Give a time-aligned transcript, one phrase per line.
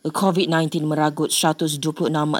[0.00, 1.76] COVID-19 meragut 126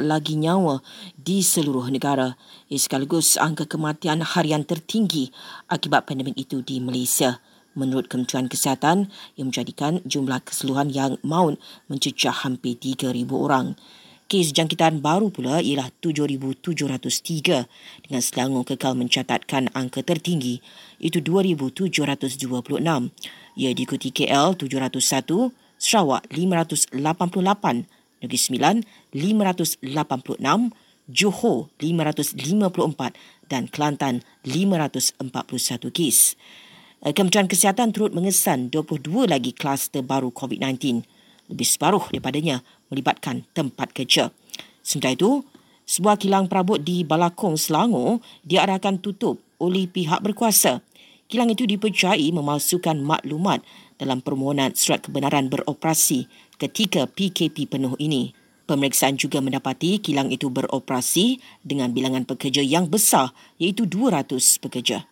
[0.01, 0.81] lagi nyawa
[1.13, 2.41] di seluruh negara.
[2.73, 5.29] Sekaligus angka kematian harian tertinggi
[5.69, 7.45] akibat pandemik itu di Malaysia.
[7.77, 11.61] Menurut Kementerian Kesihatan, yang menjadikan jumlah keseluruhan yang maut
[11.93, 13.77] mencecah hampir 3,000 orang.
[14.25, 17.69] Kes jangkitan baru pula ialah 7,703
[18.09, 20.65] dengan Selangor kekal mencatatkan angka tertinggi
[20.97, 22.41] itu 2,726.
[23.61, 26.93] Ia diikuti KL 701, Sarawak 588,
[28.21, 28.85] Negeri Sembilan
[29.17, 29.81] 586,
[31.09, 36.37] Johor 554 dan Kelantan 541 kes.
[37.01, 41.01] Eh, Kementerian Kesihatan turut mengesan 22 lagi kluster baru COVID-19.
[41.49, 42.61] Lebih separuh daripadanya
[42.93, 44.29] melibatkan tempat kerja.
[44.85, 45.49] Sementara itu,
[45.89, 50.85] sebuah kilang perabot di Balakong, Selangor diarahkan tutup oleh pihak berkuasa.
[51.27, 53.65] Kilang itu dipercayai memalsukan maklumat
[54.01, 56.25] dalam permohonan surat kebenaran beroperasi
[56.57, 58.33] ketika PKP penuh ini.
[58.65, 65.05] Pemeriksaan juga mendapati kilang itu beroperasi dengan bilangan pekerja yang besar iaitu 200 pekerja.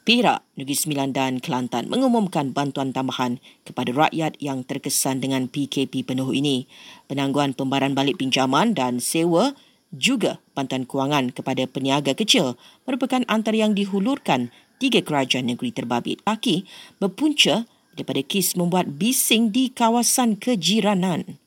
[0.00, 6.34] Perak, Negeri Sembilan dan Kelantan mengumumkan bantuan tambahan kepada rakyat yang terkesan dengan PKP penuh
[6.34, 6.66] ini.
[7.06, 9.54] Penangguhan pembayaran balik pinjaman dan sewa
[9.94, 12.58] juga bantuan kewangan kepada peniaga kecil
[12.90, 14.50] merupakan antara yang dihulurkan
[14.82, 16.24] tiga kerajaan negeri terbabit.
[16.26, 16.66] Aki
[16.98, 21.40] berpunca daripada kes membuat bising di kawasan kejiranan.